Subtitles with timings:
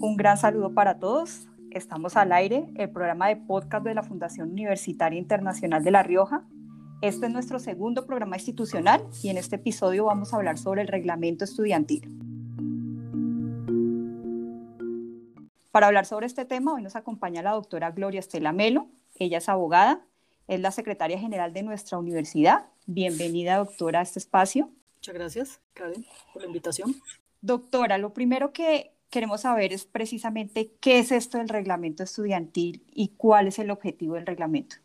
[0.00, 1.48] Un gran saludo para todos.
[1.70, 6.44] Estamos al aire, el programa de podcast de la Fundación Universitaria Internacional de La Rioja.
[7.02, 10.88] Este es nuestro segundo programa institucional y en este episodio vamos a hablar sobre el
[10.88, 12.08] reglamento estudiantil.
[15.72, 18.86] Para hablar sobre este tema, hoy nos acompaña la doctora Gloria Estela Melo.
[19.18, 20.06] Ella es abogada,
[20.46, 22.66] es la secretaria general de nuestra universidad.
[22.86, 24.70] Bienvenida, doctora, a este espacio.
[24.98, 26.94] Muchas gracias, Karen, por la invitación.
[27.40, 33.12] Doctora, lo primero que queremos saber es precisamente qué es esto del reglamento estudiantil y
[33.16, 34.76] cuál es el objetivo del reglamento.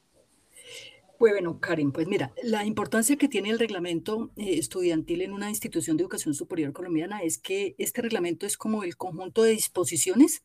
[1.18, 5.50] Pues bueno, Karen, pues mira, la importancia que tiene el reglamento eh, estudiantil en una
[5.50, 10.44] institución de educación superior colombiana es que este reglamento es como el conjunto de disposiciones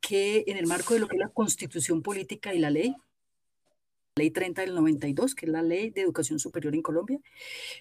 [0.00, 2.94] que en el marco de lo que es la constitución política y la ley,
[4.20, 7.18] ley 30 del 92, que es la ley de educación superior en Colombia,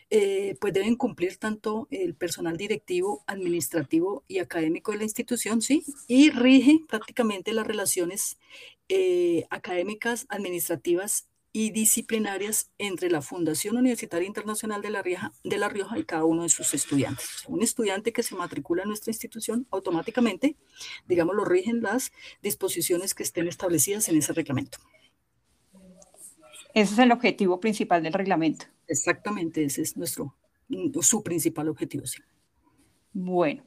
[0.10, 5.84] eh, pues deben cumplir tanto el personal directivo, administrativo y académico de la institución, ¿sí?
[6.08, 8.38] Y rige prácticamente las relaciones
[8.88, 15.68] eh, académicas, administrativas y disciplinarias entre la Fundación Universitaria Internacional de la, Rioja, de la
[15.68, 17.44] Rioja y cada uno de sus estudiantes.
[17.48, 20.56] Un estudiante que se matricula en nuestra institución automáticamente,
[21.08, 24.78] digamos, lo rigen las disposiciones que estén establecidas en ese reglamento.
[26.74, 28.66] Ese es el objetivo principal del reglamento.
[28.88, 30.36] Exactamente, ese es nuestro,
[31.02, 32.06] su principal objetivo.
[32.06, 32.22] Sí.
[33.14, 33.64] Bueno,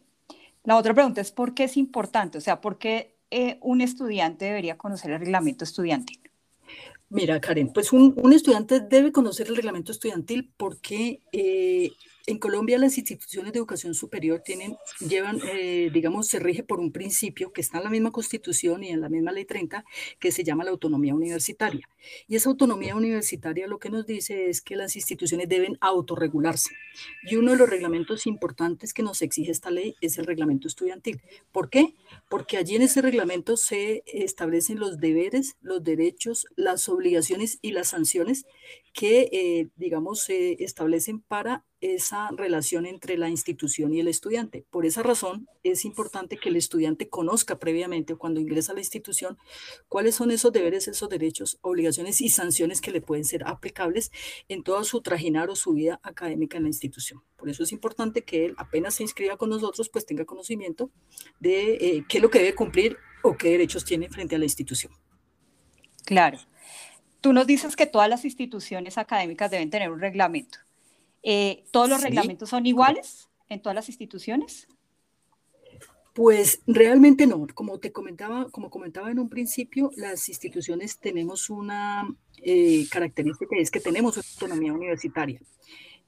[0.64, 2.38] la otra pregunta es ¿por qué es importante?
[2.38, 6.20] O sea, ¿por qué eh, un estudiante debería conocer el reglamento estudiantil?
[7.08, 11.90] Mira, Karen, pues un, estudiante debe conocer el reglamento estudiantil porque eh,
[12.26, 16.92] en Colombia las instituciones de educación superior tienen, llevan, eh, digamos, se rige por un
[16.92, 19.84] principio que está en la misma constitución y en la misma ley 30,
[20.18, 21.88] que se llama la autonomía universitaria.
[22.28, 26.74] Y esa autonomía universitaria lo que nos dice es que las instituciones deben autorregularse.
[27.24, 31.20] Y uno de los reglamentos importantes que nos exige esta ley es el reglamento estudiantil.
[31.50, 31.94] ¿Por qué?
[32.28, 37.88] Porque allí en ese reglamento se establecen los deberes, los derechos, las obligaciones y las
[37.88, 38.44] sanciones
[38.92, 44.64] que, eh, digamos, se establecen para esa relación entre la institución y el estudiante.
[44.70, 49.36] Por esa razón, es importante que el estudiante conozca previamente cuando ingresa a la institución
[49.88, 54.12] cuáles son esos deberes, esos derechos, obligaciones y sanciones que le pueden ser aplicables
[54.48, 57.22] en todo su trajinar o su vida académica en la institución.
[57.36, 60.90] Por eso es importante que él apenas se inscriba con nosotros, pues tenga conocimiento
[61.40, 64.44] de eh, qué es lo que debe cumplir o qué derechos tiene frente a la
[64.44, 64.92] institución.
[66.04, 66.38] Claro.
[67.20, 70.58] Tú nos dices que todas las instituciones académicas deben tener un reglamento.
[71.22, 74.68] Eh, ¿Todos los reglamentos son iguales en todas las instituciones?
[76.14, 77.46] Pues realmente no.
[77.54, 82.06] Como te comentaba, como comentaba en un principio, las instituciones tenemos una
[82.42, 85.40] eh, característica es que tenemos autonomía universitaria.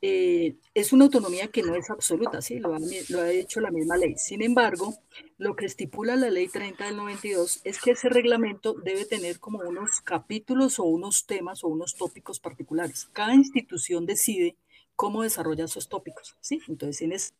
[0.07, 2.59] Eh, es una autonomía que no es absoluta, ¿sí?
[2.59, 4.17] Lo ha, lo ha, hecho la misma ley.
[4.19, 4.95] Sin embargo,
[5.39, 9.61] lo que estipula la ley 30 del 92 es que ese reglamento debe tener como
[9.61, 13.09] unos capítulos o unos temas o unos tópicos particulares.
[13.15, 14.57] Cada institución decide
[14.97, 16.61] cómo desarrolla esos tópicos, ¿sí?
[16.69, 17.35] Entonces, en ese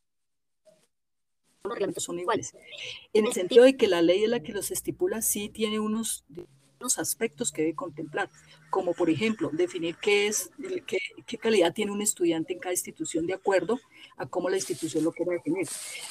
[1.65, 2.55] los reglamentos son iguales.
[3.15, 6.25] En el sentido de que la ley es la que los estipula, sí tiene unos
[6.99, 8.31] aspectos que debe contemplar,
[8.71, 10.51] como por ejemplo definir qué es,
[10.87, 13.79] qué, qué, calidad tiene un estudiante en cada institución de acuerdo
[14.17, 15.67] a cómo la institución lo quiera definir.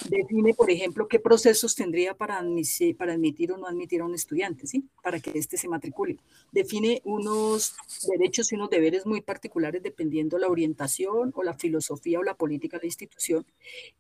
[0.10, 4.16] Define, por ejemplo, qué procesos tendría para admitir, para admitir o no admitir a un
[4.16, 4.86] estudiante, ¿sí?
[5.02, 6.18] Para que éste se matricule.
[6.52, 7.76] Define unos
[8.08, 12.78] derechos y unos deberes muy particulares dependiendo la orientación o la filosofía o la política
[12.78, 13.46] de la institución.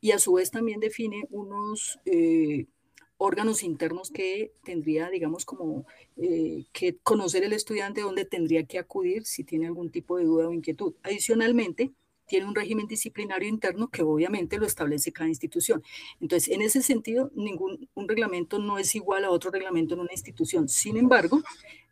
[0.01, 1.99] Y a su vez también define unos...
[2.05, 2.65] Eh,
[3.17, 5.85] órganos internos que tendría, digamos, como
[6.17, 10.47] eh, que conocer el estudiante, dónde tendría que acudir si tiene algún tipo de duda
[10.47, 10.93] o inquietud.
[11.03, 11.93] Adicionalmente,
[12.25, 15.83] tiene un régimen disciplinario interno que obviamente lo establece cada institución.
[16.19, 20.13] Entonces, en ese sentido, ningún un reglamento no es igual a otro reglamento en una
[20.13, 20.67] institución.
[20.67, 21.41] Sin embargo,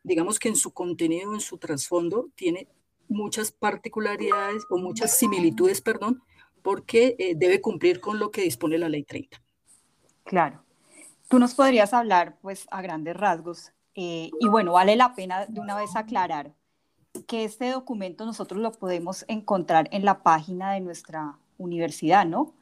[0.03, 2.67] digamos que en su contenido, en su trasfondo, tiene
[3.07, 6.23] muchas particularidades o muchas similitudes, perdón,
[6.61, 9.41] porque eh, debe cumplir con lo que dispone la ley 30.
[10.23, 10.63] Claro.
[11.31, 15.61] Tú nos podrías hablar, pues, a grandes rasgos, eh, y bueno, vale la pena de
[15.61, 16.51] una vez aclarar
[17.25, 22.53] que este documento nosotros lo podemos encontrar en la página de nuestra universidad, ¿no?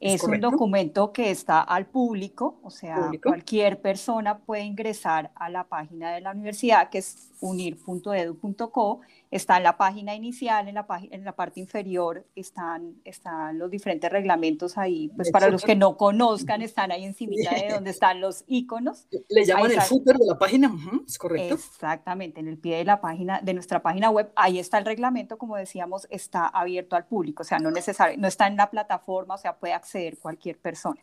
[0.00, 5.64] Es, un documento que está al público, o sea, cualquier persona puede ingresar a la
[5.64, 9.00] página de la universidad, que es unir.edu.co,
[9.30, 14.10] Está en la página inicial, en la, en la parte inferior están, están los diferentes
[14.10, 15.08] reglamentos ahí.
[15.16, 19.08] Pues para los que no conozcan, están ahí encima de donde están los iconos.
[19.28, 20.72] Le llaman el footer de la página,
[21.06, 21.54] es correcto.
[21.54, 25.38] Exactamente, en el pie de la página, de nuestra página web, ahí está el reglamento,
[25.38, 29.34] como decíamos, está abierto al público, o sea, no, necesario, no está en la plataforma,
[29.34, 31.00] o sea, puede acceder cualquier persona.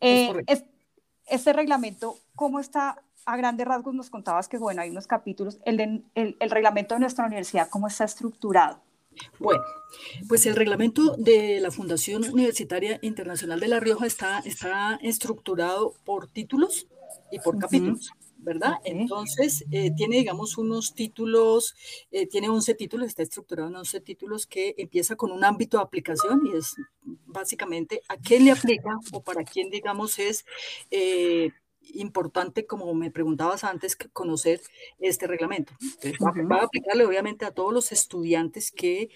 [0.00, 0.44] Eh,
[1.26, 5.80] este reglamento, ¿cómo está a grandes rasgos nos contabas que, bueno, hay unos capítulos, el,
[6.14, 8.80] el, el, reglamento de nuestra universidad, ¿cómo está estructurado?
[9.38, 9.62] Bueno,
[10.28, 16.28] pues el reglamento de la Fundación Universitaria Internacional de La Rioja está, está estructurado por
[16.28, 16.86] títulos
[17.30, 18.12] y por capítulos.
[18.42, 18.74] ¿verdad?
[18.84, 21.74] Entonces, eh, tiene, digamos, unos títulos,
[22.10, 25.82] eh, tiene 11 títulos, está estructurado en 11 títulos que empieza con un ámbito de
[25.82, 26.74] aplicación y es
[27.26, 30.44] básicamente a quién le aplica o para quién, digamos, es
[30.90, 31.50] eh,
[31.94, 34.60] importante, como me preguntabas antes, conocer
[34.98, 35.72] este reglamento.
[36.48, 39.10] va, a aplicarle obviamente a todos los estudiantes que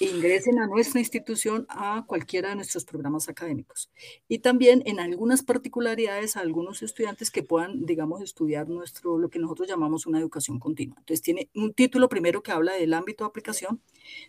[0.00, 3.90] ingresen a nuestra institución a cualquiera de nuestros programas académicos.
[4.28, 9.38] Y también en algunas particularidades a algunos estudiantes que puedan, digamos, estudiar nuestro, lo que
[9.38, 10.96] nosotros llamamos una educación continua.
[10.98, 13.80] Entonces tiene un título primero que habla del ámbito de aplicación,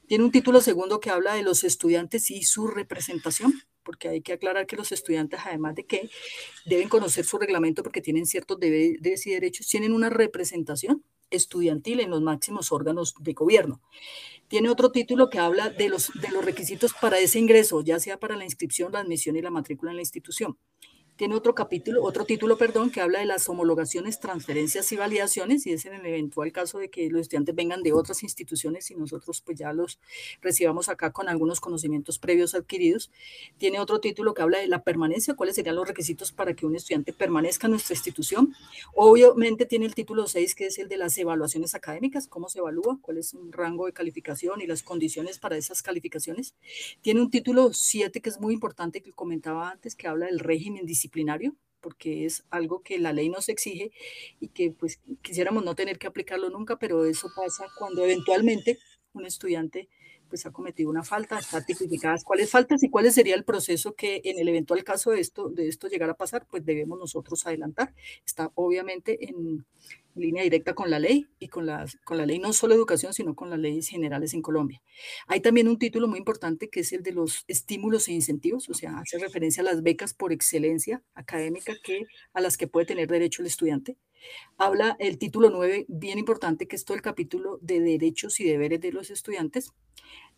[0.08, 3.54] tiene un título segundo que habla de los estudiantes y su representación,
[3.88, 6.10] porque hay que aclarar que los estudiantes, además de que
[6.66, 12.10] deben conocer su reglamento porque tienen ciertos deberes y derechos, tienen una representación estudiantil en
[12.10, 13.82] los máximos órganos de gobierno.
[14.50, 18.20] Tiene otro título que habla de los, de los requisitos para ese ingreso, ya sea
[18.20, 20.58] para la inscripción, la admisión y la matrícula en la institución
[21.18, 25.72] tiene otro capítulo, otro título, perdón, que habla de las homologaciones, transferencias y validaciones, y
[25.72, 29.42] es en el eventual caso de que los estudiantes vengan de otras instituciones y nosotros
[29.42, 30.00] pues ya los
[30.42, 33.12] recibamos acá con algunos conocimientos previos adquiridos.
[33.58, 36.76] Tiene otro título que habla de la permanencia, cuáles serían los requisitos para que un
[36.76, 38.54] estudiante permanezca en nuestra institución.
[38.94, 43.00] Obviamente tiene el título 6, que es el de las evaluaciones académicas, cómo se evalúa,
[43.02, 46.54] cuál es un rango de calificación y las condiciones para esas calificaciones.
[47.02, 50.86] Tiene un título 7, que es muy importante, que comentaba antes, que habla del régimen
[50.86, 53.92] disciplinario disciplinario, porque es algo que la ley nos exige
[54.40, 58.78] y que pues quisiéramos no tener que aplicarlo nunca, pero eso pasa cuando eventualmente
[59.14, 59.88] un estudiante
[60.28, 64.22] pues ha cometido una falta, está tipificadas cuáles faltas y cuál sería el proceso que
[64.24, 67.94] en el eventual caso de esto, de esto llegar a pasar, pues debemos nosotros adelantar.
[68.26, 69.66] Está obviamente en
[70.16, 73.36] línea directa con la ley y con la, con la ley no solo educación, sino
[73.36, 74.82] con las leyes generales en Colombia.
[75.28, 78.74] Hay también un título muy importante que es el de los estímulos e incentivos, o
[78.74, 82.04] sea, hace referencia a las becas por excelencia académica que,
[82.34, 83.98] a las que puede tener derecho el estudiante.
[84.58, 88.82] Habla el título 9, bien importante, que es todo el capítulo de derechos y deberes
[88.82, 89.72] de los estudiantes.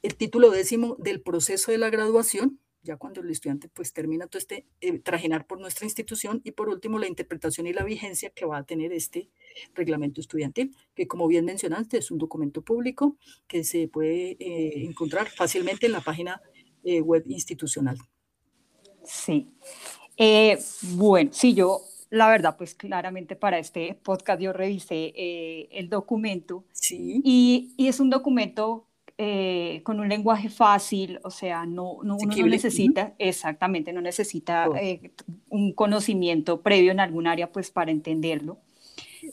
[0.01, 4.39] El título décimo del proceso de la graduación, ya cuando el estudiante pues termina todo
[4.39, 8.45] este eh, trajinar por nuestra institución y por último la interpretación y la vigencia que
[8.45, 9.29] va a tener este
[9.73, 13.17] reglamento estudiantil, que como bien mencionaste es un documento público
[13.47, 16.41] que se puede eh, encontrar fácilmente en la página
[16.83, 17.97] eh, web institucional.
[19.03, 19.49] Sí.
[20.95, 25.13] bueno, sí, yo la verdad, pues claramente para este podcast yo revisé
[25.71, 27.21] el documento sí.
[27.23, 28.89] y, y es un documento
[29.21, 34.67] eh, con un lenguaje fácil, o sea, no, no uno no necesita, exactamente, no necesita
[34.81, 35.11] eh,
[35.49, 38.59] un conocimiento previo en algún área pues para entenderlo.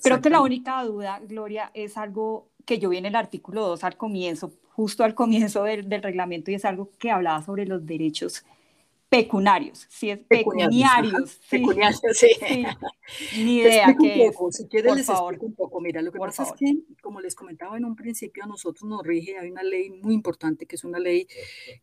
[0.03, 3.85] Creo que la única duda, Gloria, es algo que yo vi en el artículo 2
[3.85, 7.87] al comienzo, justo al comienzo del, del reglamento, y es algo que hablaba sobre los
[7.87, 8.45] derechos
[9.09, 11.41] pecuniarios, si es pecuniarios.
[11.51, 12.29] Pecuniarios, sí.
[13.37, 14.37] Ni idea qué es.
[14.51, 15.81] Si quieres les explico un poco.
[15.81, 19.03] Mira, lo que pasa es que, como les comentaba en un principio, a nosotros nos
[19.03, 21.27] rige, hay una ley muy importante, que es una ley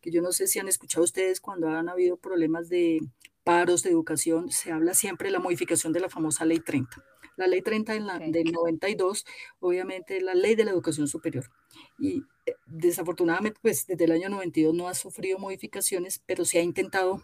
[0.02, 3.00] que yo no sé si han escuchado ustedes cuando han habido problemas de
[3.44, 7.04] paros de educación, se habla siempre de la modificación de la famosa ley 30.
[7.36, 9.26] La ley 30 en la, del 92,
[9.60, 11.50] obviamente, es la ley de la educación superior.
[12.00, 16.62] Y eh, desafortunadamente, pues desde el año 92 no ha sufrido modificaciones, pero se ha
[16.62, 17.22] intentado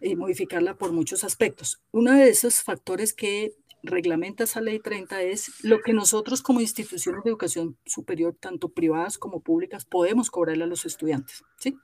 [0.00, 1.80] eh, modificarla por muchos aspectos.
[1.92, 7.24] Uno de esos factores que reglamenta esa ley 30 es lo que nosotros como instituciones
[7.24, 11.42] de educación superior, tanto privadas como públicas, podemos cobrarle a los estudiantes.
[11.58, 11.76] ¿sí?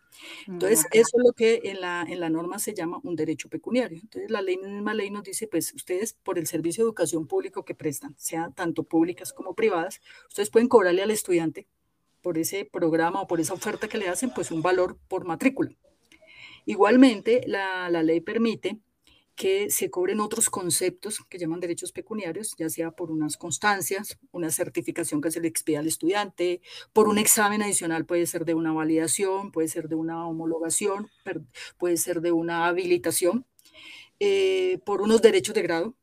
[0.46, 3.98] Entonces, eso es lo que en la, en la norma se llama un derecho pecuniario.
[4.00, 7.64] Entonces, la ley, misma ley nos dice, pues ustedes por el servicio de educación público
[7.64, 11.66] que prestan, sea tanto públicas como privadas, ustedes pueden cobrarle al estudiante
[12.20, 15.70] por ese programa o por esa oferta que le hacen, pues un valor por matrícula.
[16.66, 18.80] Igualmente, la, la ley permite
[19.38, 24.50] que se cobren otros conceptos que llaman derechos pecuniarios, ya sea por unas constancias, una
[24.50, 26.60] certificación que se le expida al estudiante,
[26.92, 31.08] por un examen adicional, puede ser de una validación, puede ser de una homologación,
[31.78, 33.46] puede ser de una habilitación,
[34.18, 35.94] eh, por unos derechos de grado,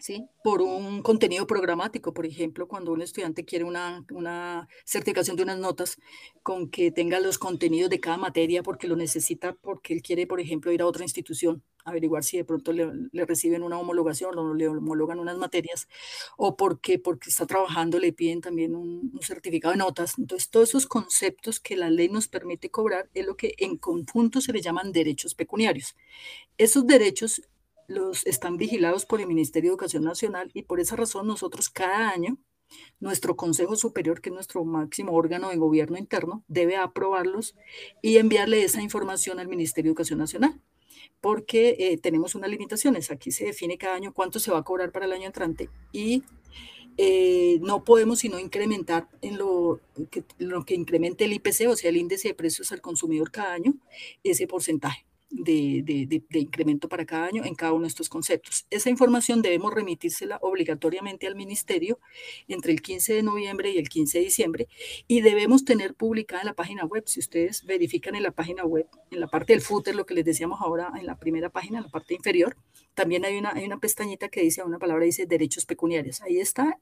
[0.00, 0.28] ¿sí?
[0.42, 5.58] por un contenido programático, por ejemplo, cuando un estudiante quiere una, una, certificación de unas
[5.58, 5.98] notas
[6.42, 10.40] con que tenga los contenidos de cada materia porque lo necesita, porque él quiere, por
[10.40, 14.54] ejemplo, ir a otra institución, averiguar si de pronto le, le reciben una homologación o
[14.54, 15.88] le homologan unas materias,
[16.36, 20.18] o porque, porque está trabajando le piden también un, un certificado de notas.
[20.18, 24.40] Entonces, todos esos conceptos que la ley nos permite cobrar es lo que en conjunto
[24.40, 25.96] se le llaman derechos pecuniarios.
[26.58, 27.42] Esos derechos
[27.90, 32.10] los están vigilados por el Ministerio de Educación Nacional y por esa razón nosotros cada
[32.10, 32.38] año,
[33.00, 37.56] nuestro Consejo Superior, que es nuestro máximo órgano de gobierno interno, debe aprobarlos
[38.00, 40.60] y enviarle esa información al Ministerio de Educación Nacional,
[41.20, 43.10] porque eh, tenemos unas limitaciones.
[43.10, 46.22] Aquí se define cada año cuánto se va a cobrar para el año entrante y
[46.96, 49.80] eh, no podemos sino incrementar en lo
[50.12, 53.52] que, lo que incremente el IPC, o sea, el índice de precios al consumidor cada
[53.52, 53.74] año,
[54.22, 58.66] ese porcentaje de, incremento para cada año en cada uno de estos conceptos.
[58.70, 61.98] Esa información debemos remitírsela obligatoriamente al ministerio
[62.48, 64.68] entre el 15 de noviembre y el 15 de diciembre
[65.06, 67.04] y debemos tener publicada en la página web.
[67.06, 70.24] Si ustedes verifican en la página web, en la parte del footer, lo que les
[70.24, 72.56] decíamos ahora en la primera página, en la parte inferior,
[72.94, 76.20] también hay una, hay una pestañita que dice, una palabra dice derechos pecuniarios.
[76.22, 76.78] Ahí está,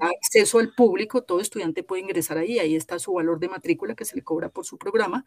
[0.00, 4.04] acceso al público, todo estudiante puede ingresar ahí, ahí está su valor de matrícula que
[4.04, 5.26] se le cobra por su programa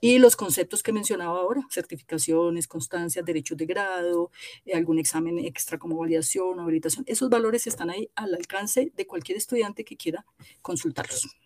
[0.00, 4.30] y los conceptos que mencionaba ahora, certificaciones, constancias, derechos de grado,
[4.64, 7.04] eh, algún examen extra como validación o habilitación.
[7.08, 10.24] Esos valores están ahí al alcance de cualquier estudiante que quiera
[10.62, 11.36] consultarlos.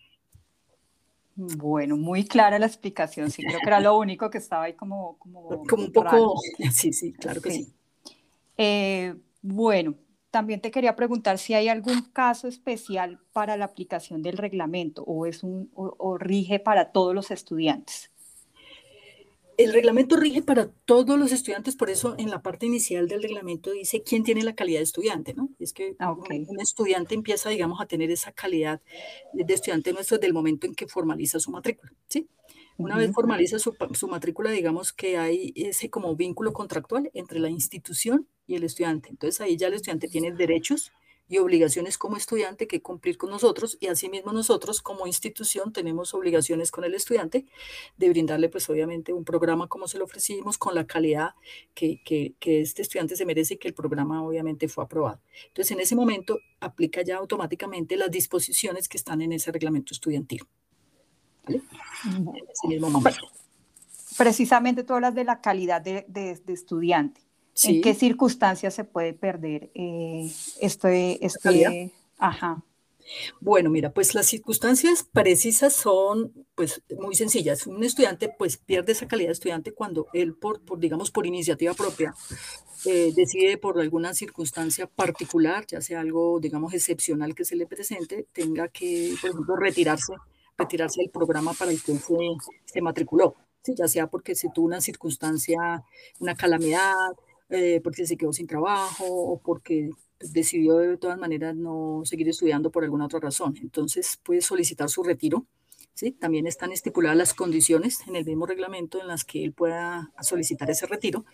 [1.35, 5.17] Bueno, muy clara la explicación, sí, creo que era lo único que estaba ahí como...
[5.19, 6.35] Como, como un poco...
[6.73, 7.73] Sí, sí, claro que sí.
[8.61, 9.95] Eh, bueno,
[10.31, 15.25] también te quería preguntar si hay algún caso especial para la aplicación del reglamento o,
[15.25, 18.11] es un, o, rige para todos los estudiantes.
[19.55, 23.71] El reglamento rige para todos los estudiantes, por eso en la parte inicial del reglamento
[23.71, 25.49] dice quién tiene la calidad de estudiante, ¿no?
[25.57, 28.81] Es que ah, un estudiante empieza, digamos, a tener esa calidad
[29.31, 32.27] de estudiante nuestro desde el momento en que formaliza su matrícula, ¿sí?
[32.79, 37.49] Una vez formaliza su, su, matrícula, digamos que hay ese como vínculo contractual entre la
[37.49, 39.09] institución y el estudiante.
[39.09, 40.93] Entonces ahí ya el estudiante tiene derechos
[41.27, 46.71] y obligaciones como estudiante que cumplir con nosotros y asimismo nosotros como institución tenemos obligaciones
[46.71, 47.45] con el estudiante
[47.97, 51.31] de brindarle pues obviamente un programa como se lo ofrecimos con la calidad
[51.75, 55.19] que, que, que este estudiante se merece y que el programa obviamente fue aprobado.
[55.47, 60.47] Entonces en ese momento aplica ya automáticamente las disposiciones que están en ese reglamento estudiantil.
[64.17, 67.21] Precisamente tú hablas de la calidad de, estudiante.
[67.63, 72.63] ¿En qué circunstancias se puede perder eh, este, este ajá.
[73.39, 77.65] Bueno, mira, pues las circunstancias precisas son pues muy sencillas.
[77.67, 81.73] Un estudiante pues pierde esa calidad de estudiante cuando él por, por digamos por iniciativa
[81.73, 82.13] propia
[82.85, 88.27] eh, decide por alguna circunstancia particular, ya sea algo digamos excepcional que se le presente,
[88.31, 90.13] tenga que por ejemplo retirarse
[90.59, 91.95] retirarse del programa para el que
[92.65, 93.73] se, matriculó, ¿sí?
[93.75, 95.83] ya sea porque se tuvo una circunstancia,
[96.19, 96.93] una calamidad,
[97.49, 99.89] eh, porque se quedó sin trabajo o porque
[100.19, 103.55] decidió de todas maneras no seguir estudiando por alguna otra razón.
[103.61, 105.45] Entonces puede solicitar su retiro.
[105.93, 106.11] ¿sí?
[106.11, 110.69] También están estipuladas las condiciones en el mismo reglamento en las que él pueda solicitar
[110.69, 111.25] ese retiro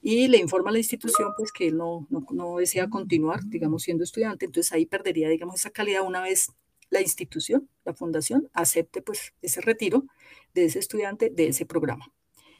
[0.00, 3.82] y le informa a la institución pues que él no, no, no desea continuar, digamos,
[3.82, 4.44] siendo estudiante.
[4.44, 6.52] Entonces ahí perdería, digamos, esa calidad una vez
[6.92, 10.04] la institución, la fundación, acepte pues ese retiro
[10.54, 12.12] de ese estudiante de ese programa.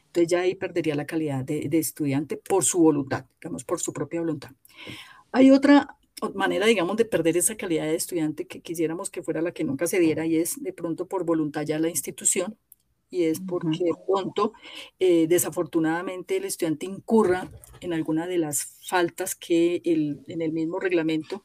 [0.07, 4.21] Entonces ya ahí perdería la calidad de, estudiante por su voluntad, digamos, por su propia
[4.21, 4.51] voluntad.
[5.31, 5.97] Hay otra
[6.33, 9.85] manera, digamos, de perder esa calidad de estudiante que quisiéramos que fuera la que nunca
[9.85, 12.57] se diera y es de pronto por voluntad ya la institución
[13.11, 14.53] y es porque de pronto,
[14.97, 20.79] eh, desafortunadamente, el estudiante incurra en alguna de las faltas que el, en el mismo
[20.79, 21.43] reglamento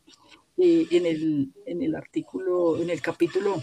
[0.58, 3.62] eh, en, el, en el artículo, en el capítulo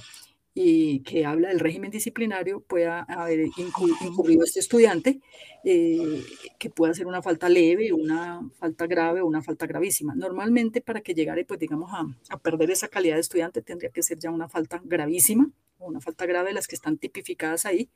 [0.57, 5.19] y que habla del régimen disciplinario pueda haber incurrido este estudiante,
[5.65, 6.23] eh,
[6.57, 10.15] que pueda ser una falta leve, una falta grave o una falta gravísima.
[10.15, 14.01] Normalmente para que llegara, pues digamos, a, a, perder esa calidad de estudiante tendría que
[14.01, 17.89] ser ya una falta gravísima o una falta grave de las que están tipificadas ahí.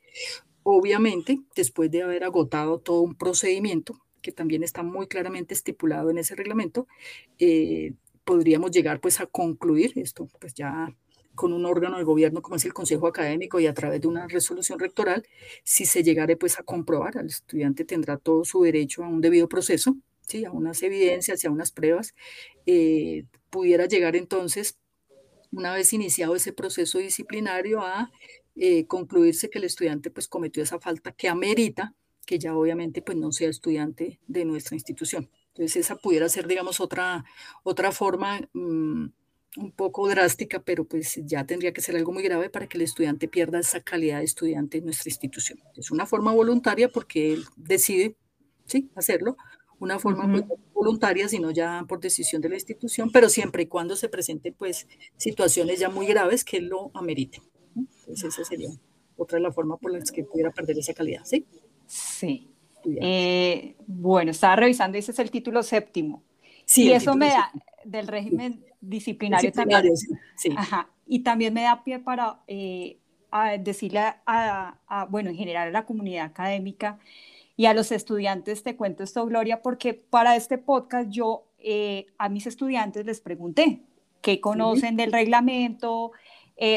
[0.62, 6.18] Obviamente, después de haber agotado todo un procedimiento, que también está muy claramente estipulado en
[6.18, 6.86] ese reglamento,
[7.38, 10.94] eh, podríamos llegar pues a concluir esto, pues ya
[11.34, 14.26] con un órgano de gobierno como es el Consejo Académico y a través de una
[14.26, 15.26] resolución rectoral,
[15.64, 19.48] si se llegare pues a comprobar, el estudiante tendrá todo su derecho a un debido
[19.48, 20.44] proceso, ¿sí?
[20.44, 22.14] a unas evidencias y a unas pruebas,
[22.66, 24.76] eh, pudiera llegar entonces,
[25.52, 28.10] una vez iniciado ese proceso disciplinario, a
[28.56, 31.94] eh, concluirse que el estudiante pues cometió esa falta que amerita
[32.26, 35.28] que ya obviamente pues no sea estudiante de nuestra institución.
[35.54, 37.24] Entonces esa pudiera ser, digamos, otra,
[37.62, 39.06] otra forma mm,
[39.56, 42.82] un poco drástica, pero pues ya tendría que ser algo muy grave para que el
[42.82, 45.58] estudiante pierda esa calidad de estudiante en nuestra institución.
[45.76, 48.16] Es una forma voluntaria porque él decide,
[48.66, 49.36] sí, hacerlo,
[49.80, 53.96] una forma pues, voluntaria, sino ya por decisión de la institución, pero siempre y cuando
[53.96, 57.42] se presenten pues situaciones ya muy graves que lo ameriten.
[57.74, 58.70] Entonces esa sería
[59.16, 61.46] otra de las formas por las que pudiera perder esa calidad, ¿sí?
[61.86, 62.49] Sí.
[62.84, 66.22] Eh, bueno, estaba revisando, ese es el título séptimo.
[66.64, 67.50] Sí, y eso me da
[67.84, 69.96] del régimen disciplinario, también.
[70.36, 72.98] Sí, Ajá, y también me da pie para eh,
[73.60, 76.98] decirle a, bueno, en general a la comunidad académica
[77.56, 82.28] y a los estudiantes, te cuento esto, Gloria, porque para este podcast yo eh, a
[82.28, 83.82] mis estudiantes les pregunté
[84.22, 86.12] qué conocen del reglamento,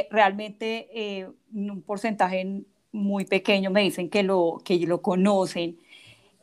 [0.10, 5.80] realmente un porcentaje muy pequeño me dicen que lo, que lo conocen.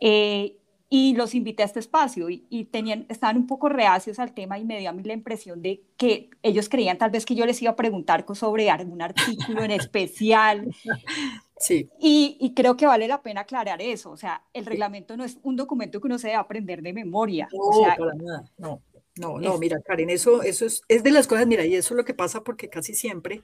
[0.00, 0.56] Eh,
[0.92, 4.64] y los invité a este espacio y, tenían, estaban un poco reacios al tema y
[4.64, 7.62] me dio a mí la impresión de que ellos creían tal vez que yo les
[7.62, 10.68] iba a preguntar sobre algún artículo en especial.
[11.62, 11.90] Sí.
[12.00, 14.10] Y, y, creo que vale la pena aclarar eso.
[14.10, 17.50] O sea, el reglamento no es un documento que uno se debe aprender de memoria.
[17.52, 18.80] No, o sea, para nada, no.
[19.16, 21.96] No, no, mira, Karen, eso, eso es, es, de las cosas, mira, y eso es
[21.96, 23.42] lo que pasa porque casi siempre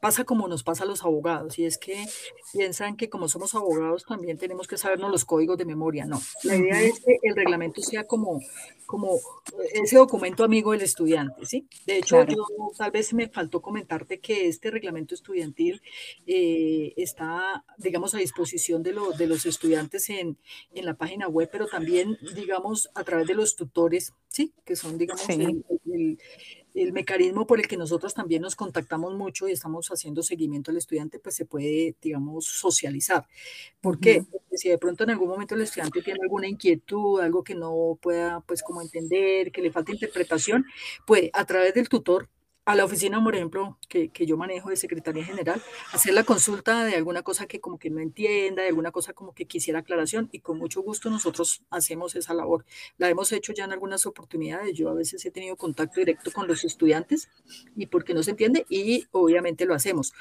[0.00, 2.06] pasa como nos pasa a los abogados, y es que
[2.52, 6.06] piensan que como somos abogados también tenemos que sabernos los códigos de memoria.
[6.06, 8.40] No, la idea es que el reglamento sea como,
[8.86, 9.18] como
[9.72, 11.66] ese documento amigo del estudiante, ¿sí?
[11.86, 12.46] De hecho, yo,
[12.78, 15.82] tal vez me faltó comentarte que este reglamento estudiantil
[16.26, 20.38] eh, está, digamos, a disposición de, lo, de los estudiantes en,
[20.72, 24.54] en la página web, pero también, digamos, a través de los tutores, ¿sí?
[24.64, 26.18] Que son, digamos, el,
[26.92, 31.18] mecanismo por el que nosotros también nos contactamos mucho y estamos haciendo seguimiento al estudiante,
[31.18, 33.26] pues se puede, digamos, socializar.
[33.80, 34.24] ¿Por qué?
[34.30, 37.98] Porque si de pronto en algún momento el estudiante tiene alguna inquietud, algo que no
[38.00, 40.64] pueda, pues, como entender, que le falta interpretación,
[41.06, 42.28] pues a través del tutor
[42.70, 45.60] a la oficina, por ejemplo, que, que, yo manejo de Secretaría General,
[45.92, 49.34] hacer la consulta de alguna cosa que como que no entienda, de alguna cosa como
[49.34, 52.64] que quisiera aclaración y con mucho gusto nosotros hacemos esa labor.
[52.96, 56.46] La hemos hecho ya en algunas oportunidades, yo a veces he tenido contacto directo con
[56.46, 57.28] los estudiantes
[57.74, 60.12] y porque no se entiende y obviamente lo hacemos.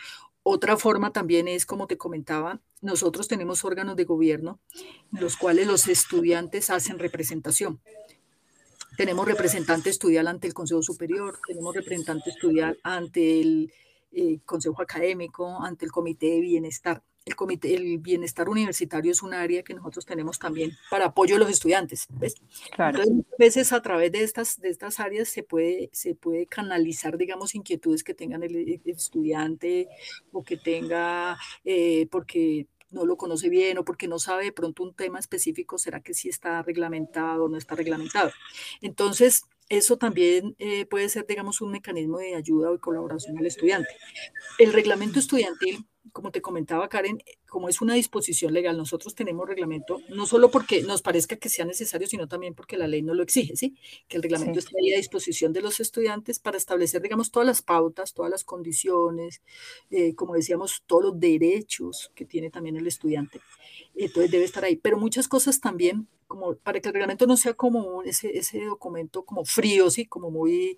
[0.41, 4.59] Otra forma también es, como te comentaba, nosotros tenemos órganos de gobierno,
[5.11, 7.79] los cuales los estudiantes hacen representación.
[8.99, 13.71] Tenemos representante estudial ante el Consejo Superior, tenemos representante estudial ante el
[14.11, 17.01] eh, Consejo Académico, ante el Comité de Bienestar.
[17.23, 21.39] El, comité, el bienestar universitario es un área que nosotros tenemos también para apoyo a
[21.39, 22.07] los estudiantes.
[22.09, 22.35] ¿ves?
[22.75, 22.99] Claro.
[22.99, 27.17] Entonces, a veces a través de estas, de estas áreas se puede, se puede canalizar,
[27.17, 29.87] digamos, inquietudes que tengan el, estudiante
[30.33, 34.83] o que tenga, eh, porque no lo conoce bien o porque no sabe de pronto
[34.83, 38.31] un tema específico, será que sí está reglamentado o no está reglamentado.
[38.81, 43.45] Entonces, eso también eh, puede ser, digamos, un mecanismo de ayuda o de colaboración al
[43.45, 43.89] estudiante.
[44.57, 50.01] El reglamento estudiantil como te comentaba Karen, como es una disposición legal, nosotros tenemos reglamento,
[50.09, 53.23] no solo porque nos parezca que sea necesario, sino también porque la ley no lo
[53.23, 53.75] exige, ¿sí?
[54.07, 57.61] Que el reglamento esté ahí a disposición de los estudiantes para establecer, digamos, todas las
[57.61, 59.41] pautas, todas las condiciones,
[59.89, 63.41] eh, como decíamos, todos los derechos que tiene también el estudiante.
[63.95, 64.75] Entonces debe estar ahí.
[64.75, 69.23] Pero muchas cosas también, como para que el reglamento no sea como ese, ese documento
[69.23, 70.05] como frío, ¿sí?
[70.05, 70.75] Como muy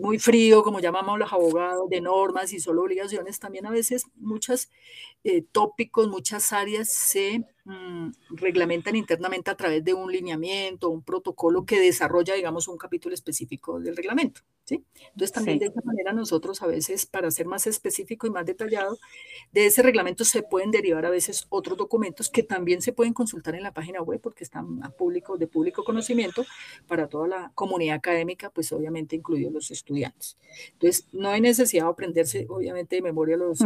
[0.00, 4.70] muy frío, como llamamos los abogados, de normas y solo obligaciones, también a veces muchos
[5.24, 11.64] eh, tópicos, muchas áreas se mm, reglamentan internamente a través de un lineamiento, un protocolo
[11.64, 14.42] que desarrolla, digamos, un capítulo específico del reglamento.
[14.64, 14.84] ¿sí?
[15.12, 18.98] Entonces, también de esa manera nosotros a veces, para ser más específico y más detallado,
[19.52, 23.54] de ese reglamento se pueden derivar a veces otros documentos que también se pueden consultar
[23.54, 26.44] en la página web porque están a público, de público conocimiento
[26.86, 30.38] para toda la comunidad académica, pues obviamente incluidos los estudiantes.
[30.72, 33.58] Entonces, no hay necesidad de aprenderse, obviamente, de memoria los,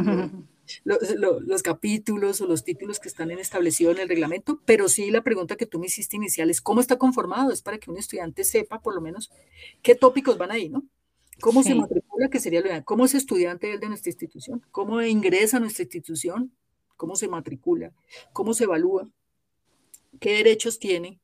[0.85, 5.57] los, capítulos o los títulos que están establecidos en el reglamento, pero sí la pregunta
[5.57, 8.81] que tú me hiciste inicial es cómo está conformado, es para que un estudiante sepa
[8.81, 9.31] por lo menos
[9.83, 10.85] qué tópicos van ahí, ¿no?
[11.41, 12.29] ¿Cómo se matricula?
[12.29, 14.65] Que sería lo ¿Cómo es estudiante él de nuestra institución?
[14.73, 16.53] ¿Cómo ingresa a nuestra institución?
[16.97, 17.93] ¿Cómo se matricula?
[18.33, 19.09] ¿Cómo se evalúa?
[20.19, 21.21] ¿Qué derechos tiene?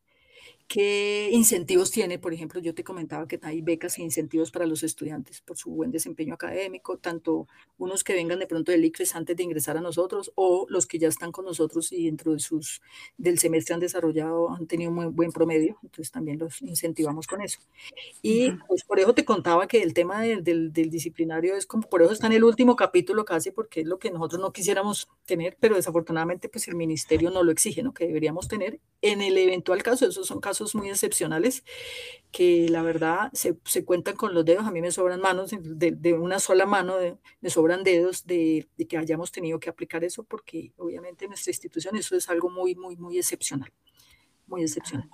[0.67, 2.19] ¿Qué incentivos tiene?
[2.19, 5.71] Por ejemplo, yo te comentaba que hay becas e incentivos para los estudiantes por su
[5.71, 7.47] buen desempeño académico, tanto
[7.77, 10.99] unos que vengan de pronto del ICFES antes de ingresar a nosotros o los que
[10.99, 12.81] ya están con nosotros y dentro de sus,
[13.19, 17.43] del semestre han desarrollado, han tenido un muy buen promedio, entonces también los incentivamos con
[17.43, 17.61] eso.
[18.23, 21.89] Y pues por eso te contaba que el tema del, del, del, disciplinario es como,
[21.89, 25.09] por eso está en el último capítulo casi, porque es lo que nosotros no quisiéramos
[25.27, 27.93] tener, pero desafortunadamente pues el ministerio no lo exige, ¿no?
[27.93, 31.65] Que deberíamos tener en el eventual caso, esos son casos muy excepcionales,
[32.31, 35.93] que la verdad se, se cuentan con los dedos, a mí me sobran manos, de,
[35.93, 36.97] de una sola mano
[37.41, 41.51] me sobran dedos de, de, que hayamos tenido que aplicar eso, porque obviamente en nuestra
[41.51, 43.73] institución eso es algo muy, muy, muy excepcional,
[44.47, 45.09] muy excepcional.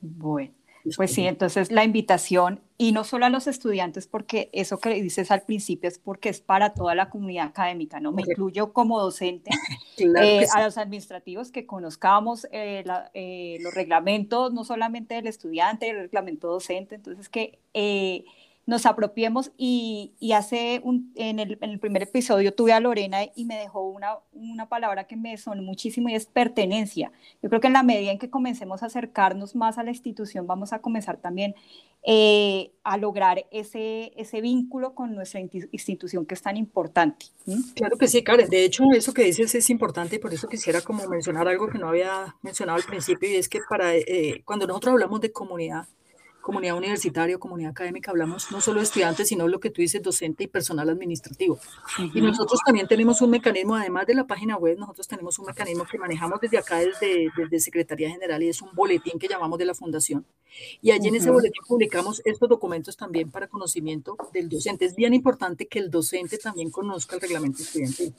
[0.00, 0.63] Bueno.
[0.96, 5.30] Pues sí, entonces la invitación, y no solo a los estudiantes, porque eso que dices
[5.30, 8.12] al principio es porque es para toda la comunidad académica, ¿no?
[8.12, 9.50] Me incluyo como docente,
[9.98, 15.96] eh, a los administrativos que conozcamos eh, eh, los reglamentos, no solamente del estudiante, el
[15.96, 17.58] reglamento docente, entonces que
[18.66, 23.18] nos apropiemos y, y hace un, en, el, en, el, primer episodio tuve a Lorena
[23.34, 27.12] y me dejó una, una palabra que me sonó muchísimo y es pertenencia.
[27.42, 30.46] Yo creo que en la medida en que comencemos a acercarnos más a la institución,
[30.46, 31.54] vamos a comenzar también
[32.06, 37.26] eh, a lograr ese, ese vínculo con nuestra institución que es tan importante.
[37.74, 38.48] Claro que sí, Karen.
[38.48, 41.78] De hecho, eso que dices es importante y por eso quisiera como mencionar algo que
[41.78, 45.86] no había mencionado al principio y es que para eh, cuando nosotros hablamos de comunidad,
[46.44, 50.44] comunidad universitaria comunidad académica, hablamos no solo de estudiantes, sino lo que tú dices, docente
[50.44, 51.58] y personal administrativo.
[52.12, 55.86] Y nosotros también tenemos un mecanismo, además de la página web, nosotros tenemos un mecanismo
[55.90, 59.64] que manejamos desde acá, desde, desde Secretaría General, y es un boletín que llamamos de
[59.64, 60.26] la Fundación.
[60.82, 64.84] Y allí en ese boletín publicamos estos documentos también para conocimiento del docente.
[64.84, 68.12] Es bien importante que el docente también conozca el reglamento estudiantil,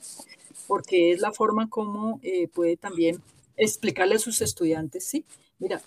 [0.66, 3.22] porque es la forma como eh, puede también
[3.56, 5.24] explicarle a sus estudiantes, ¿sí?
[5.58, 5.80] Mira,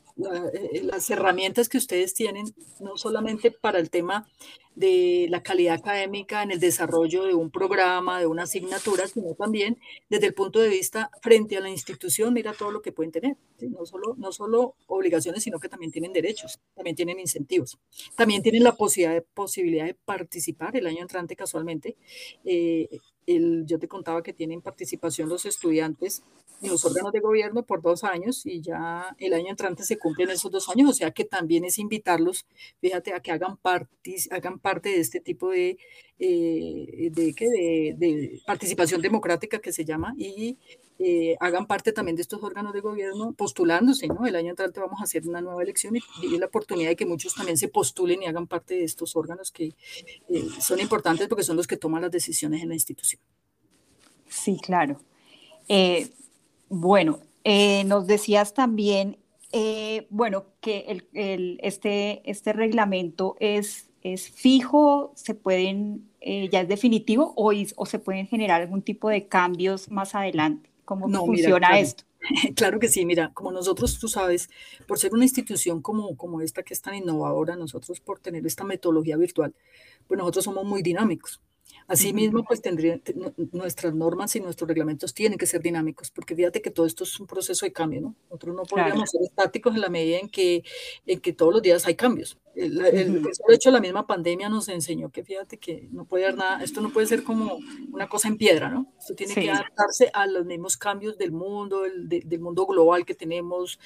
[0.54, 2.46] eh, las herramientas que ustedes tienen,
[2.80, 4.28] no solamente para el tema
[4.74, 9.78] de la calidad académica en el desarrollo de un programa, de una asignatura, sino también
[10.10, 13.36] desde el punto de vista frente a la institución, mira todo lo que pueden tener.
[13.60, 17.78] No, solo, no solo obligaciones, sino que también tienen derechos, también tienen incentivos.
[18.16, 21.98] También tienen la posibilidad de, posibilidad de participar el año entrante casualmente.
[22.46, 22.88] Eh,
[23.66, 26.24] yo te contaba que tienen participación los estudiantes
[26.62, 30.30] en los órganos de gobierno por dos años y ya el año entrante se cumplen
[30.30, 32.46] esos dos años, o sea que también es invitarlos,
[32.82, 33.58] fíjate, a que hagan,
[34.32, 35.78] hagan parte de este tipo de,
[36.20, 40.58] eh, de, de, de, participación democrática que se llama y
[41.00, 44.26] eh, hagan parte también de estos órganos de gobierno postulándose, ¿no?
[44.26, 47.06] El año entrante vamos a hacer una nueva elección y, y la oportunidad de que
[47.06, 49.76] muchos también se postulen y hagan parte de estos órganos que
[50.28, 53.22] eh, son importantes porque son los que toman las decisiones en la institución.
[54.28, 55.02] Sí, claro.
[55.68, 56.10] Eh,
[56.68, 59.18] bueno, eh, nos decías también,
[59.52, 66.62] eh, bueno, que el, el, este, este reglamento es, es fijo, se pueden, eh, ya
[66.62, 70.70] es definitivo o, o, se pueden generar algún tipo de cambios más adelante.
[70.86, 72.04] ¿Cómo no, funciona mira, claro, esto?
[72.56, 74.50] Claro que sí, mira, como nosotros, tú sabes,
[74.88, 78.64] por ser una institución como, como esta que es tan innovadora, nosotros por tener esta
[78.64, 79.54] metodología virtual,
[80.08, 81.42] pues nosotros somos muy dinámicos.
[81.90, 83.02] Asimismo, pues tendría,
[83.52, 87.20] nuestras normas y nuestros reglamentos tienen que ser dinámicos, porque fíjate que todo esto es
[87.20, 88.16] un proceso de cambio, ¿no?
[88.30, 89.08] Nosotros no podríamos claro.
[89.08, 90.64] ser estáticos en la medida en que,
[91.08, 92.38] en que todos los días hay cambios.
[92.54, 93.32] El, el, uh -huh.
[93.48, 96.80] el, hecho, la misma pandemia nos enseñó que fíjate que no puede haber nada, esto
[96.80, 97.60] no puede ser como
[97.92, 98.94] una cosa en piedra, ¿no?
[99.00, 99.42] Esto tiene sí.
[99.42, 103.80] que adaptarse a los mismos cambios del mundo, el, de, del mundo global que tenemos,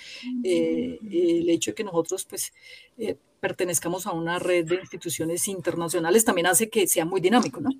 [0.44, 2.52] eh, el hecho de que nosotros, pues,
[2.98, 7.72] eh, pertenezcamos a una red de instituciones internacionales también hace que sea muy dinámico, ¿no?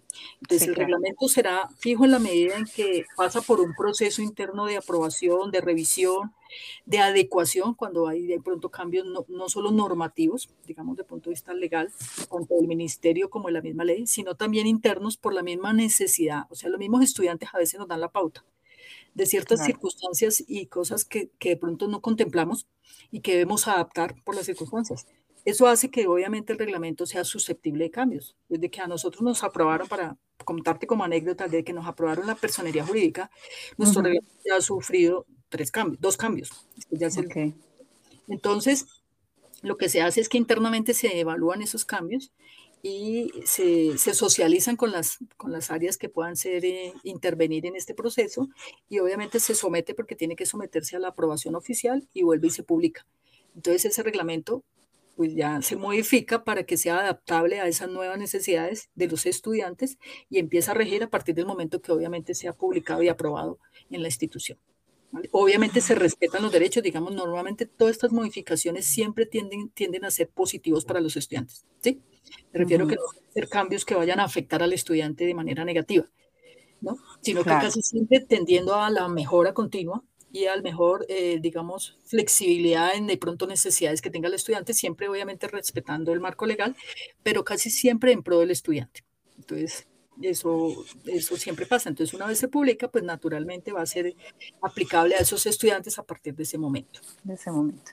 [0.42, 0.88] Entonces sí, el claro.
[0.88, 5.52] reglamento será fijo en la medida en que pasa por un proceso interno de aprobación,
[5.52, 6.34] de revisión,
[6.86, 11.36] de adecuación, cuando hay de pronto cambios no, no solo normativos, digamos de punto de
[11.36, 11.90] vista legal,
[12.30, 16.44] tanto del ministerio como de la misma ley, sino también internos por la misma necesidad.
[16.50, 18.44] O sea, los mismos estudiantes a veces nos dan la pauta
[19.14, 19.72] de ciertas claro.
[19.72, 22.68] circunstancias y cosas que, que de pronto no contemplamos
[23.12, 25.06] y que debemos adaptar por las circunstancias.
[25.46, 28.36] Eso hace que obviamente el reglamento sea susceptible de cambios.
[28.50, 32.36] Desde que a nosotros nos aprobaron, para contarte como anécdota, de que nos aprobaron la
[32.36, 33.30] personería jurídica,
[33.78, 34.08] nuestro uh -huh.
[34.08, 36.50] reglamento ya ha sufrido tres cambios, dos cambios.
[36.90, 37.54] Este okay.
[38.28, 38.88] Entonces,
[39.62, 42.32] lo que se hace es que internamente se evalúan esos cambios
[42.82, 47.78] y se, se socializan con las, con las áreas que puedan ser eh, intervenir en
[47.78, 48.50] este proceso
[48.90, 52.52] y obviamente se somete porque tiene que someterse a la aprobación oficial y vuelve y
[52.52, 53.06] se publica.
[53.56, 54.64] Entonces ese reglamento
[55.16, 59.98] pues ya se modifica para que sea adaptable a esas nuevas necesidades de los estudiantes
[60.30, 64.02] y empieza a regir a partir del momento que obviamente sea publicado y aprobado en
[64.02, 64.58] la institución.
[65.12, 65.30] ¿vale?
[65.32, 70.30] Obviamente se respetan los derechos, digamos, normalmente todas estas modificaciones siempre tienden, tienden a ser
[70.30, 72.02] positivos para los estudiantes, ¿sí?
[72.52, 72.90] Me refiero uh -huh.
[72.90, 76.10] que no van a ser cambios que vayan a afectar al estudiante de manera negativa,
[76.82, 76.98] ¿no?
[77.22, 77.60] Sino claro.
[77.60, 83.06] que casi siempre tendiendo a la mejora continua y al mejor, eh, digamos, flexibilidad en
[83.08, 86.76] de pronto necesidades que tenga el estudiante, siempre obviamente respetando el marco legal,
[87.22, 89.06] pero casi siempre en pro del estudiante.
[89.38, 89.88] Entonces,
[90.22, 91.90] Eso, eso siempre pasa.
[91.90, 94.16] Entonces, una vez se publica, pues naturalmente va a ser
[94.62, 97.00] aplicable a esos estudiantes a partir de ese momento.
[97.24, 97.92] De ese momento.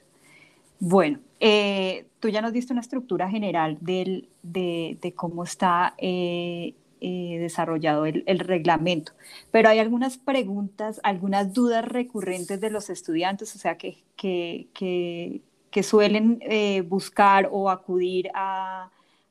[0.79, 7.39] Bueno, eh, tú ya nos diste una estructura general del, de, cómo está eh, eh,
[7.41, 9.13] desarrollado el, reglamento,
[9.51, 15.83] pero hay algunas preguntas, algunas dudas recurrentes de los estudiantes, o sea, que, que, que,
[15.83, 16.41] suelen
[16.89, 18.91] buscar o acudir a,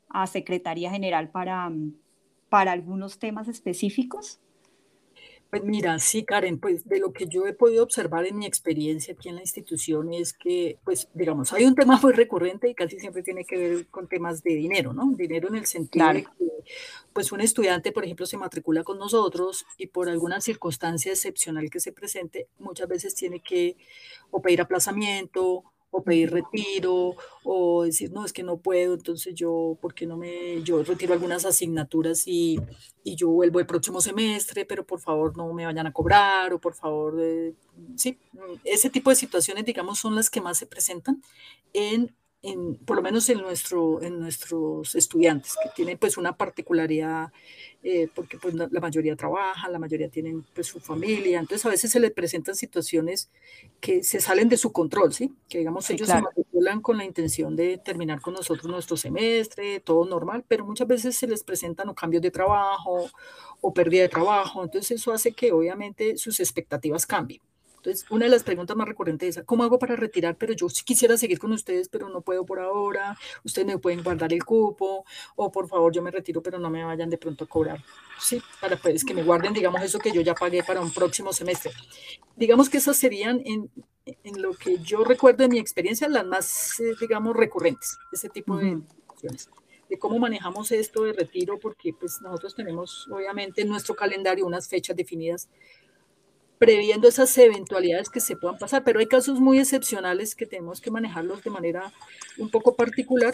[0.09, 1.71] a Secretaría General para,
[2.49, 4.39] para algunos temas específicos.
[5.49, 9.15] Pues mira, sí, Karen, pues de lo que yo he podido observar en mi experiencia
[9.15, 12.99] aquí en la institución es que, pues digamos, hay un tema muy recurrente y casi
[12.99, 15.11] siempre tiene que ver con temas de dinero, ¿no?
[15.15, 16.29] Dinero en el sentido de que,
[17.13, 21.79] pues un estudiante, por ejemplo, se matricula con nosotros y por alguna circunstancia excepcional que
[21.79, 23.75] se presente, muchas veces tiene que
[24.29, 29.77] o pedir aplazamiento o pedir retiro, o decir, no, es que no puedo, entonces yo,
[29.81, 32.59] ¿por qué no me, yo retiro algunas asignaturas y,
[33.03, 36.59] y yo vuelvo el próximo semestre, pero por favor no me vayan a cobrar, o
[36.59, 37.53] por favor, eh,
[37.95, 38.19] sí,
[38.63, 41.21] ese tipo de situaciones, digamos, son las que más se presentan
[41.73, 42.15] en
[42.85, 47.33] por lo menos en, nuestro, en nuestros estudiantes, que tienen pues una particularidad,
[47.83, 51.91] eh, porque pues la, mayoría trabaja, la mayoría tienen pues su familia, entonces a veces
[51.91, 53.29] se les presentan situaciones
[53.81, 55.33] que se salen de su control, ¿sí?
[55.49, 60.05] Que digamos ellos se matriculan con la intención de terminar con nosotros nuestro semestre, todo
[60.05, 63.09] normal, pero muchas veces se les presentan o cambios de trabajo
[63.59, 67.41] o pérdida de trabajo, entonces eso hace que obviamente sus expectativas cambien.
[67.79, 70.35] Entonces, una de las preguntas más recurrentes es, ¿cómo hago para retirar?
[70.35, 73.17] Pero yo sí quisiera seguir con ustedes, pero no puedo por ahora.
[73.45, 75.05] Ustedes me pueden guardar el cupo,
[75.37, 77.83] o por favor, yo me retiro, pero no me vayan de pronto a cobrar.
[78.19, 81.31] Sí, para pues, que me guarden, digamos, eso que yo ya pagué para un próximo
[81.31, 81.71] semestre.
[82.35, 83.71] Digamos que esas serían, en,
[84.05, 88.57] en lo que yo recuerdo de mi experiencia, las más, eh, digamos, recurrentes, ese tipo
[88.57, 89.49] de cuestiones
[89.89, 94.67] de cómo manejamos esto de retiro, porque pues nosotros tenemos obviamente en nuestro calendario unas
[94.67, 95.49] fechas definidas
[96.59, 100.91] previendo esas eventualidades que se puedan pasar, pero hay casos muy excepcionales que tenemos que
[100.91, 101.91] manejarlos de manera
[102.37, 103.33] un poco particular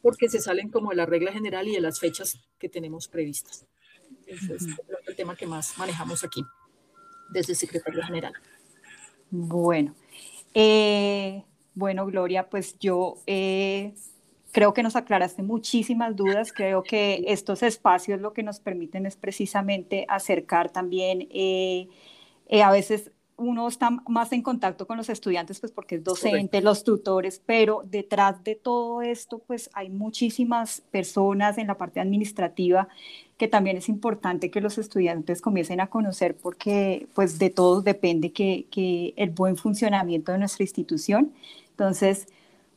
[0.00, 3.66] porque se salen como de la regla general y de las fechas que tenemos previstas.
[4.26, 4.66] Ese es
[5.06, 6.44] el tema que más manejamos aquí
[7.30, 8.32] desde Secretaría General.
[9.30, 9.94] Bueno,
[10.54, 11.42] eh,
[11.74, 13.92] bueno, Gloria, pues yo eh,
[14.52, 16.52] creo que nos aclaraste muchísimas dudas.
[16.52, 21.88] Creo que estos espacios lo que nos permiten es precisamente acercar también eh,
[22.52, 26.60] eh, a veces uno está más en contacto con los estudiantes, pues porque es docente,
[26.60, 32.88] los tutores, pero detrás de todo esto, pues hay muchísimas personas en la parte administrativa
[33.38, 38.32] que también es importante que los estudiantes comiencen a conocer porque pues de todos depende
[38.32, 41.32] que, que el buen funcionamiento de nuestra institución.
[41.70, 42.28] Entonces,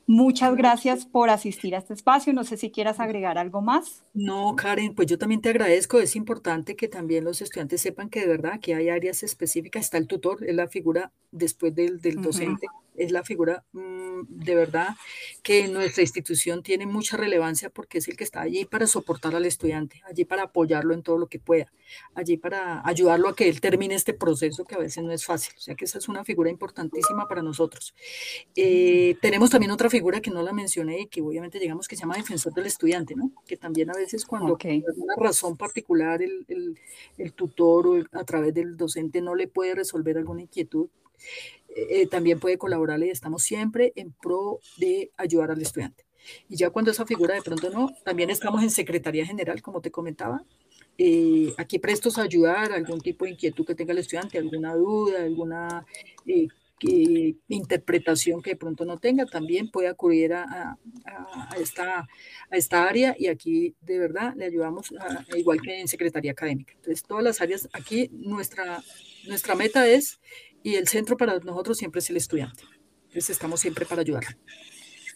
[0.07, 2.31] Muchas gracias por asistir a este espacio.
[2.31, 4.03] No sé si quieras agregar algo más.
[4.13, 5.99] No, Karen, pues yo también te agradezco.
[5.99, 9.85] Es importante que también los estudiantes sepan que de verdad que hay áreas específicas.
[9.85, 14.55] Está el tutor, es la figura después del, del docente es la figura mm, de
[14.55, 14.89] verdad
[15.43, 19.45] que nuestra institución tiene mucha relevancia porque es el que está allí para soportar al
[19.45, 21.71] estudiante, allí para apoyarlo en todo lo que pueda,
[22.13, 25.53] allí para ayudarlo a que él termine este proceso que a veces no es fácil.
[25.58, 27.93] O sea que esa es una figura importantísima para nosotros.
[28.55, 32.01] Eh, tenemos también otra figura que no la mencioné y que obviamente digamos que se
[32.01, 33.31] llama defensor del estudiante, ¿no?
[33.45, 36.79] Que también a veces cuando por alguna razón particular el, el,
[37.17, 40.88] el tutor o a través del docente no le puede resolver alguna inquietud,
[41.75, 46.05] eh, también puede colaborar y estamos siempre en pro de ayudar al estudiante.
[46.49, 49.91] Y ya cuando esa figura de pronto no, también estamos en Secretaría General, como te
[49.91, 50.43] comentaba,
[50.97, 55.23] eh, aquí prestos a ayudar algún tipo de inquietud que tenga el estudiante, alguna duda,
[55.23, 55.85] alguna
[56.25, 56.47] eh,
[57.47, 62.07] interpretación que de pronto no tenga, también puede acudir a, a, esta,
[62.49, 64.93] a esta área y aquí de verdad le ayudamos,
[65.35, 66.73] igual que en Secretaría Académica.
[66.75, 68.83] Entonces, todas las áreas, aquí nuestra,
[69.27, 70.19] nuestra meta es
[70.65, 72.63] y el centro para nosotros siempre es el estudiante.
[73.04, 74.23] Entonces estamos siempre para ayudar.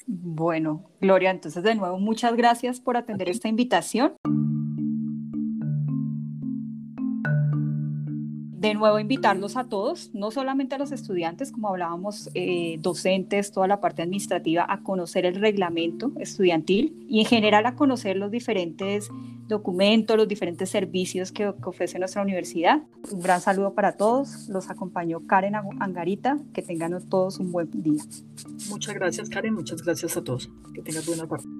[0.06, 4.14] Bueno, Gloria, entonces de nuevo muchas gracias por atender esta invitación.
[8.60, 13.67] De nuevo invitarlos a todos, no solamente a los estudiantes, como hablábamos, eh, docentes, toda
[13.67, 19.10] la parte administrativa, a conocer el reglamento estudiantil y en general a conocer los diferentes
[19.48, 22.84] documentos, los diferentes servicios que, ofrece nuestra universidad.
[23.12, 24.50] Un gran saludo para todos.
[24.50, 26.38] Los acompañó Karen Angarita.
[26.54, 28.04] Que tengan todos un buen día.
[28.69, 29.54] Muchas gracias, Karen.
[29.54, 30.50] Muchas gracias a todos.
[30.74, 31.59] Que tengan buena tarde.